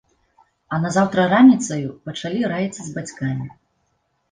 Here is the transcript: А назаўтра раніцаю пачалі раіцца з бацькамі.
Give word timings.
А 0.73 0.79
назаўтра 0.85 1.25
раніцаю 1.35 1.93
пачалі 2.09 2.41
раіцца 2.55 2.81
з 2.89 2.89
бацькамі. 2.99 3.47